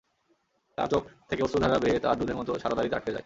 তার 0.77 0.87
চোখ 0.87 1.03
থেকে 1.29 1.41
অশ্রুধারা 1.43 1.77
বেয়ে 1.79 1.97
তার 1.99 2.15
দুধের 2.19 2.37
মত 2.37 2.49
সাদা 2.63 2.75
দাড়িতে 2.75 2.95
আটকে 2.95 3.11
যায়। 3.11 3.19